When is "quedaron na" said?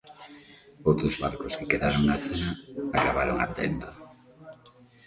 1.71-2.17